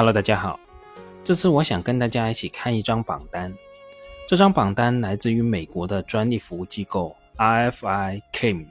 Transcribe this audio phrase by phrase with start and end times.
[0.00, 0.58] Hello，大家好。
[1.22, 3.54] 这次我想跟大家一起看一张榜单。
[4.26, 8.68] 这张榜单来自于美国的专利服务机构 RFI Claim。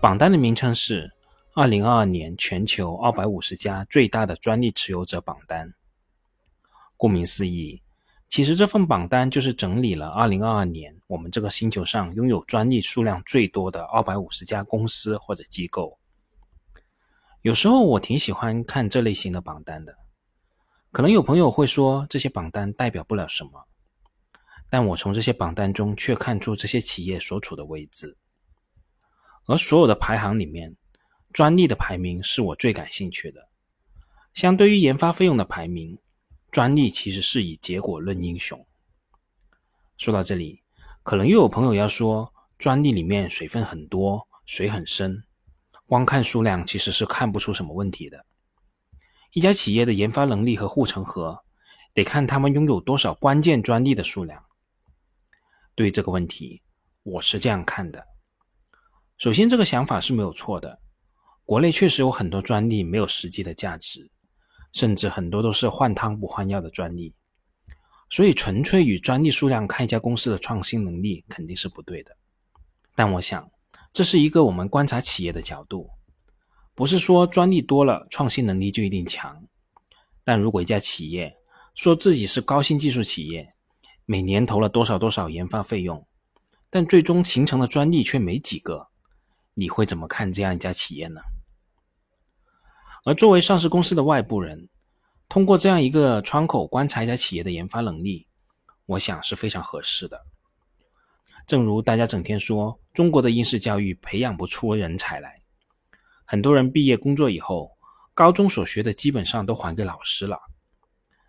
[0.00, 1.08] 榜单的名称是
[1.54, 5.72] “二零二二年全球二百五十家最大的专利持有者榜单”。
[6.98, 7.80] 顾名思义，
[8.28, 15.96] 其实这份榜单就是整理了二零二二年我们这个星球上拥有专利数量最多的二百五十家公司或者机构。
[17.42, 19.96] 有时候我挺喜欢看这类型的榜单的。
[20.94, 23.66] 可能有朋友会说，这些榜单代表不了什么，
[24.70, 28.16] 但我从这些榜单中却看出这些企业所处的位置。
[29.46, 30.76] 而所有的排行里面，
[31.32, 33.48] 专利的排名是我最感兴趣的。
[34.34, 35.98] 相对于研发费用的排名，
[36.52, 38.64] 专利其实是以结果论英雄。
[39.98, 40.62] 说到这里，
[41.02, 45.24] 可能又有朋友要说，专利里面水分很多，水很深，
[45.86, 48.24] 光看数量其实是看不出什么问题的。
[49.34, 51.42] 一家企业的研发能力和护城河，
[51.92, 54.40] 得看他们拥有多少关键专利的数量。
[55.74, 56.62] 对这个问题，
[57.02, 58.06] 我是这样看的：
[59.16, 60.78] 首先，这个想法是没有错的。
[61.44, 64.08] 国内确实有很多专利没有实际的价值，
[64.72, 67.12] 甚至很多都是换汤不换药的专利。
[68.10, 72.16] 所以，纯粹与专利数量看一家公司的创新能力肯定是不对的。
[72.94, 73.50] 但我想，
[73.92, 75.90] 这是一个我们观察企业的角度。
[76.74, 79.44] 不是说专利多了，创新能力就一定强。
[80.24, 81.36] 但如果一家企业
[81.74, 83.54] 说自己是高新技术企业，
[84.06, 86.04] 每年投了多少多少研发费用，
[86.70, 88.88] 但最终形成的专利却没几个，
[89.54, 91.20] 你会怎么看这样一家企业呢？
[93.04, 94.68] 而作为上市公司的外部人，
[95.28, 98.26] 通过这样一个窗口观察一家企业的研发能力，
[98.86, 100.26] 我想是非常合适的。
[101.46, 105.43] 正如大家整天说，中国的应试教育培养不出人才来。
[106.26, 107.70] 很多人毕业工作以后，
[108.14, 110.38] 高中所学的基本上都还给老师了。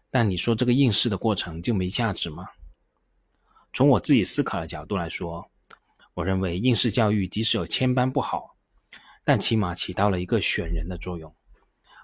[0.10, 2.48] 但你说这个应试的过程就没价值吗？
[3.74, 5.46] 从我自己思考的角度来说，
[6.14, 8.56] 我认为应试教育即使有千般不好，
[9.26, 11.36] 但起码起到了一个选人的作用，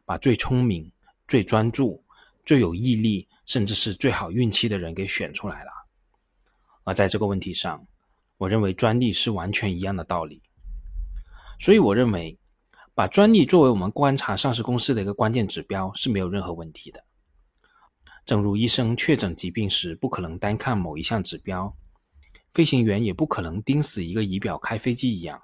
[0.03, 0.91] 把最聪明、
[1.29, 2.03] 最专注、
[2.45, 5.71] 最有毅力，甚至是最好运气的人给选出来了。
[6.83, 7.87] 而在这个问题上，
[8.37, 10.41] 我认为专利是完全一样的道理。
[11.57, 12.37] 所以我认为。
[12.93, 17.05] 把专利作为我们观察上市公司的一个关键指标是没有任何问题的。
[18.25, 21.75] 正如医生确诊疾病时不可能单看某一项指标，
[22.53, 25.41] 飞行员也不可能盯死一个仪表开飞机一样，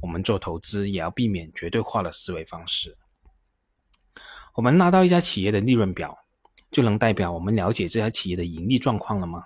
[0.00, 2.96] 我们做投资也要避免绝对化的思维方式。
[4.54, 6.16] 我们拿到一家企业的利润表，
[6.70, 9.44] 就能代表我们了解这家企业的盈利状况了吗？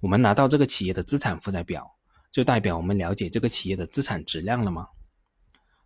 [0.00, 1.96] 我们拿到这个企业的资产负债表，
[2.30, 4.88] 就代表我们了解这个企业的资产质量了吗？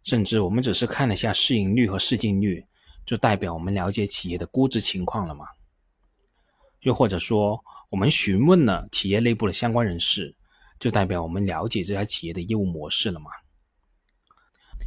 [0.08, 2.64] 甚至我们只是看了一下市盈率和市净率，
[3.04, 5.44] 就代表我们了解企业的估值情况了吗？
[6.80, 10.34] 又或者说，我们询问了企业内部的相关人士，
[10.80, 13.30] 就代表我们了解这家企业的业务模式了吗？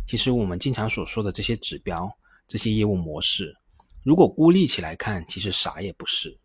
[0.07, 2.11] 其实我们经常所说的这些指标、
[2.47, 3.55] 这些业务模式，
[4.01, 6.35] 如果孤立起来看，其实啥也不是。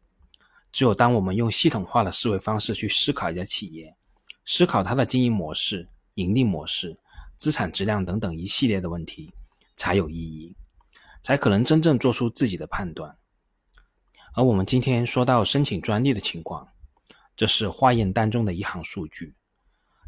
[0.70, 3.97] 只有当我们用系统化的思维方式去思考一家企业，
[4.44, 6.94] 思考它的经营模式、盈利模式。
[7.36, 9.32] 资产质量等等一系列的问题
[9.76, 10.56] 才有意义，
[11.22, 13.16] 才可能真正做出自己的判断。
[14.34, 16.69] 而我们今天说到申请专利的情况，
[17.36, 19.34] 这是化验单中的一行数据，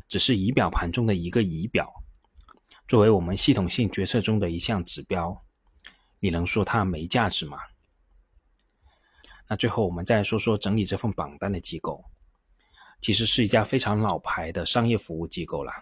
[0.09, 1.93] 只是仪表盘中的一个仪表，
[2.87, 5.45] 作为我们系统性决策中的一项指标，
[6.21, 7.59] 你能说它没价值吗？
[9.49, 12.05] 那最后我们再说说整理这份榜单的机构，
[13.01, 15.73] 其实是一家非常老牌的商业服务机构了。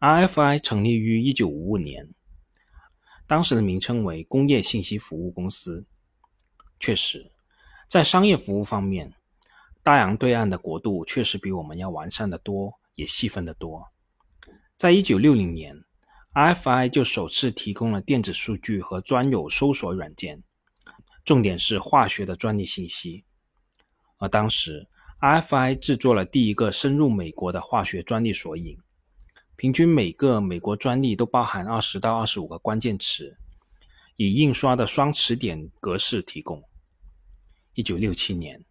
[0.00, 2.08] RFI 成立于一九五五年，
[3.26, 5.84] 当时的名称为工业信息服务公司。
[6.78, 7.30] 确实，
[7.86, 9.12] 在商业服务方面，
[9.82, 13.92] 大洋对岸的国度确实比我们要完善的多，也细分的多。
[14.78, 15.76] 在一九六零年
[16.32, 20.42] ，RFI 就首次提供了电子数据和专有搜索软件，
[21.26, 23.26] 重点是化学的专利信息。
[24.16, 24.88] 而当时
[25.20, 28.78] ，RFI 制作了第一个深入美国的化学专利索引。
[29.60, 33.36] 平均每个美国专利都包含二十到二十五个关键词，
[34.16, 36.64] 以印刷的双词典格式提供。
[37.74, 38.64] 一九六七年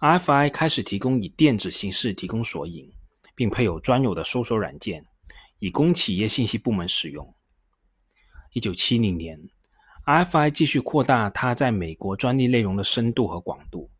[0.00, 2.90] ，RFI 开始提供以电子形式提供索引，
[3.34, 5.04] 并配有专有的搜索软件，
[5.58, 7.34] 以供企业信息部门使用。
[8.54, 9.38] 一九七零年
[10.06, 13.90] ，RFI 继续扩大它在美国专利内容的深度和广度，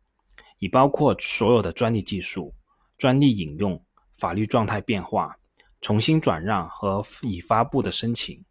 [0.57, 2.55] 以包括所有的专利技术、
[2.97, 3.79] 专利引用、
[4.15, 5.37] 法律状态变化。
[5.83, 8.43] 重新转让和已发布的申请。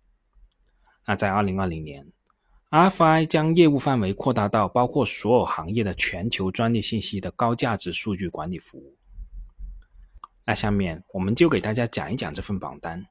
[1.06, 2.06] 那在二零二零年
[2.70, 8.96] RFI 将业务范围扩大到包括所有行业的全球专利信息的高价值数据管理服务。
[10.44, 13.06] 那下面我们就给大家讲一讲这份榜单。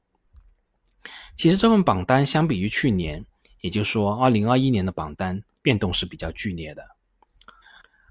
[1.36, 3.26] 其实这份榜单相比于去年，
[3.60, 6.86] 也就是说2021年的榜单变动是比较剧烈的。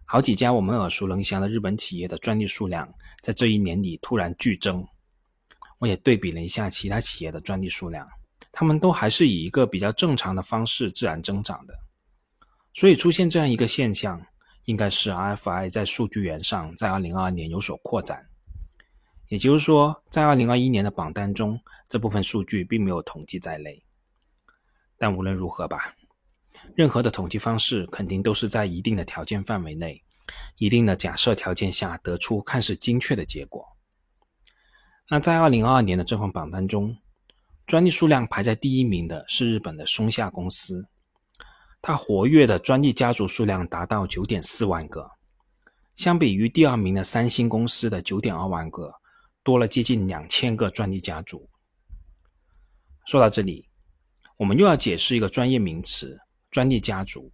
[0.06, 4.86] 好几家我们耳熟能详的日本企业的专利数量在这一年里突然剧增。
[5.82, 8.08] 我也对比了一下其他企业的专利数量。
[8.52, 11.74] 他们都还是以一个比较正常的方式自然增长的，
[12.76, 14.22] 所以出现这样一个现象，
[14.66, 18.28] 应该是 RFI 在数据源上在2022年有所扩展。
[19.30, 23.82] 也就是说，在2021年的榜单中，这部分数据并没有统计在内。
[24.98, 25.96] 但无论如何吧，
[26.76, 30.04] 任何的统计方式肯定都是在一定的条件范围内、
[30.58, 33.66] 一定的假设条件下得出看似精确的结果。
[35.14, 36.96] 那在2022年的这份榜单中，
[37.68, 40.88] 专利数量排在第一名的是日本的松下公司，
[41.82, 45.12] 它活跃的专利家族数量达到九点四万个，
[45.98, 48.90] 相比于第二名的三星公司的九点二万个，
[49.44, 51.46] 多了接近两千个专利家族。
[53.06, 53.68] 说到这里，
[54.38, 56.18] 我们又要解释一个专业名词——
[56.50, 57.30] 专利家族。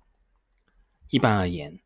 [1.12, 1.80] 一般而言，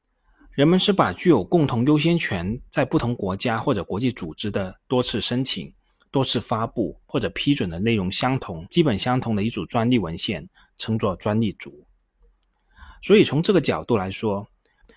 [0.51, 5.69] 人们是把具有共同优先权在不同国家或者国际组织的多次申请。
[6.11, 10.47] 多次发布或者批准的内容相同、基本相同的一组专利文献，
[10.77, 11.87] 称作专利组。
[13.01, 14.45] 所以从这个角度来说，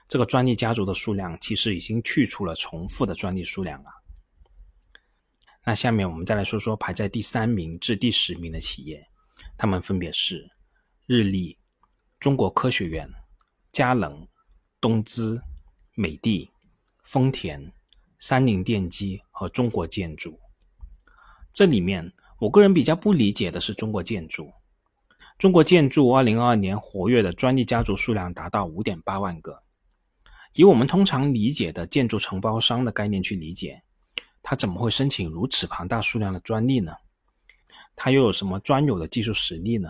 [0.08, 3.90] 这个专利家族的数量其实已经去除了重复的专利数量了。
[5.64, 9.02] 那下面我们再来说说排在第三名至第十名的企业，
[9.56, 10.46] 他们分别是
[11.06, 11.56] 日立、
[12.20, 13.08] 中国科学院、
[13.72, 14.28] 佳能、
[14.80, 15.40] 东芝、
[15.94, 16.50] 美的、
[17.04, 17.72] 丰田、
[18.18, 20.38] 三菱电机和中国建筑。
[21.54, 24.52] 这里面，我个人比较不理解的是中国建筑。
[25.38, 29.62] 中国建筑二零二二年活跃的专利家族数量达到五点八万个。
[30.54, 33.80] 以我们通常理解的建筑承包商的概念去理解，
[34.42, 36.92] 他怎么会申请如此庞大数量的专利呢？
[37.94, 39.88] 他又有什么专有的技术实力呢？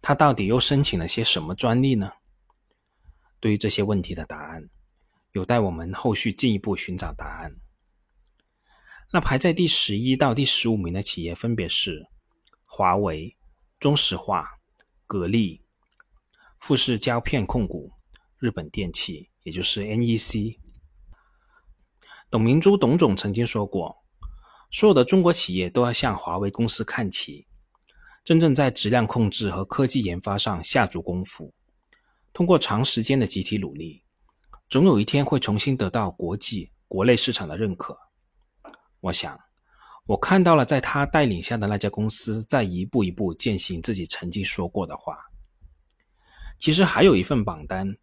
[0.00, 2.12] 他到底又申请了些什么专利呢？
[3.40, 4.68] 对于这些问题的答案，
[5.32, 7.56] 有待我们后续进一步寻找答案。
[9.12, 12.06] 那排在第十一到第十五名的企业分别是
[12.68, 13.36] 华为、
[13.80, 14.48] 中石化、
[15.04, 15.60] 格力、
[16.60, 17.90] 富士胶片控股、
[18.38, 20.56] 日本电器，也就是 NEC。
[22.30, 23.96] 董明珠董总曾经说过，
[24.70, 27.48] 所有的中国企业都要向华为公司看齐，
[28.24, 31.52] 真正在质量控制和科技研发上下足功夫，
[32.32, 34.04] 通过长时间的集体努力，
[34.68, 37.98] 总有一天会重新得到国际、国内市场的认可。
[39.00, 39.38] 我想，
[40.04, 45.16] 我看到了在他带领下的那家公司在一步一步践行自己曾经说过的话。
[46.58, 47.96] 其实还有一份榜单，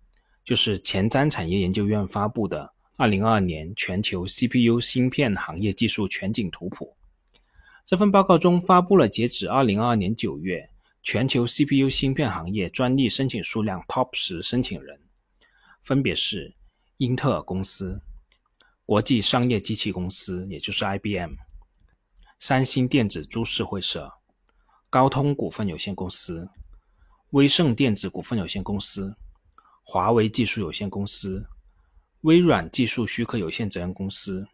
[0.44, 2.64] 就是前瞻产业研究院发布的
[2.96, 6.96] 《二零二二年全球 CPU 芯片行业技术全景图谱》。
[7.86, 10.68] 这份报告中发布了截止二零二二年九月
[11.04, 15.00] 全球 CPU 芯片行业专利申请数量 TOP 十申请人，
[15.84, 16.56] 分别是
[16.98, 18.02] 英特尔公司。
[18.88, 21.32] 国际商业机器公司，也就是 IBM；
[22.40, 24.10] 三星电子株式会社、
[24.90, 26.48] 高通股份有限公司、
[27.32, 29.14] 威盛电子股份有限公司、
[29.84, 31.46] 华为技术有限公司、
[32.22, 34.48] 微软技术许可有限责任公司、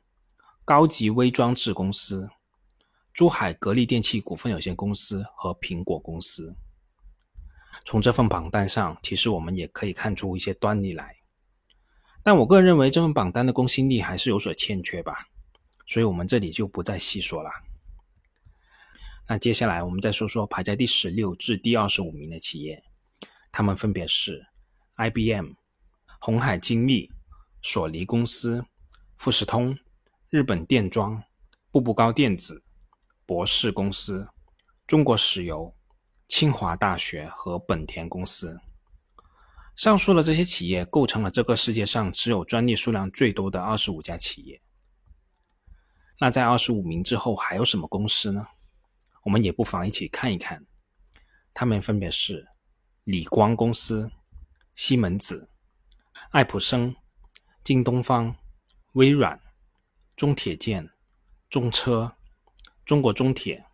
[0.65, 2.27] 高级微装置公司、
[3.13, 6.55] 珠海格力电器股份有限公司和苹果公司。
[7.85, 11.15] 从这份榜单上，其实我们也可以看出一些端倪来。
[12.23, 15.27] 但我个人认为这份榜单的公信力还是有所欠缺吧，
[15.85, 17.51] 所以我们这里就不再细说了。
[19.27, 22.81] 那接下来我们再说说排在第十六至第二十五名的企业，
[23.51, 24.45] 他们分别是
[24.95, 25.51] IBM、
[26.19, 27.09] 红海精密、
[27.61, 28.65] 索尼公司、
[29.17, 29.77] 富士通、
[30.29, 31.21] 日本电装、
[31.71, 32.63] 步步高电子、
[33.25, 34.27] 博士公司、
[34.87, 35.73] 中国石油、
[36.27, 38.59] 清华大学和本田公司。
[39.75, 44.61] 上述的这些企业构成了这个世界上持有专利数量最多的二十五家企业。
[46.19, 48.45] 那在二十五名之后还有什么公司呢？
[49.23, 50.63] 我们也不妨一起看一看。
[51.53, 52.47] 他们分别是
[53.03, 54.11] 理光公司、
[54.75, 55.49] 西门子、
[56.29, 56.95] 爱普生、
[57.63, 58.35] 京东方、
[58.93, 59.39] 微软、
[60.15, 60.87] 中铁建、
[61.49, 62.15] 中车、
[62.85, 63.65] 中国中铁、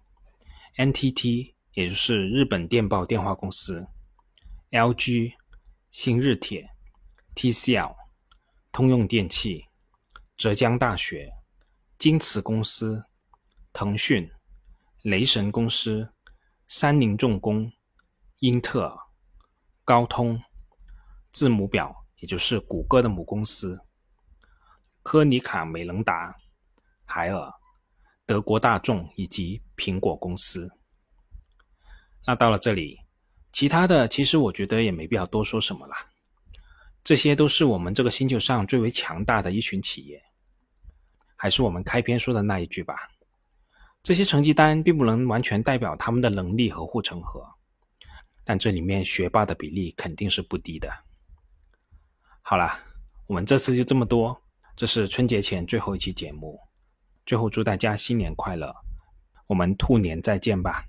[0.78, 3.86] NTT，也就是日本电报电话公司、
[4.72, 5.34] LG。
[5.92, 6.70] 新日铁、
[7.36, 7.96] TCL、
[8.72, 9.66] 通用电气、
[10.38, 11.32] 浙江大学、
[11.98, 13.04] 京瓷公司、
[13.74, 14.30] 腾讯、
[15.02, 16.14] 雷神公司、
[16.68, 17.72] 三菱重工、
[18.38, 18.98] 英特尔、
[19.84, 20.40] 高通、
[21.32, 23.82] 字母表，也就是谷歌的母公司，
[25.02, 26.36] 科尼卡美能达、
[27.04, 27.52] 海尔、
[28.28, 30.72] 德国大众以及苹果公司。
[32.28, 33.00] 那到了这里，
[33.52, 35.96] 其他的其实我觉得也没必要多说什么了。
[37.04, 40.22] 这些都是我们这个星球上最为强大的一群企业。
[41.36, 42.96] 还是我们开篇说的那一句吧，
[44.04, 47.48] 这些成绩单并不能完全代表他们的能力和护城河，
[48.44, 50.92] 但这里面学霸的比例肯定是不低的。
[52.42, 52.78] 好了，
[53.26, 54.38] 我们这次就这么多，
[54.76, 56.60] 这是春节前最后一期节目，
[57.26, 58.76] 最后祝大家新年快乐，
[59.48, 60.89] 我们兔年再见吧。